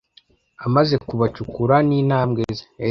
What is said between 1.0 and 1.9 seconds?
kubacukura